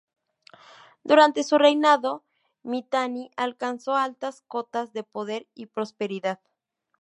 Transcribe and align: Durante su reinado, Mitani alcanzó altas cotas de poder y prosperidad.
Durante 1.03 1.43
su 1.43 1.59
reinado, 1.59 2.23
Mitani 2.63 3.29
alcanzó 3.37 3.95
altas 3.95 4.41
cotas 4.47 4.93
de 4.93 5.03
poder 5.03 5.45
y 5.53 5.67
prosperidad. 5.67 6.39